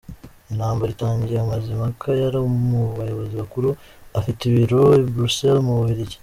[0.51, 3.69] Intambara itangiye Mazimhaka yari mu bayobozi bakuru
[4.19, 6.17] afite ibiro i Bruxelles mu Bubiligi.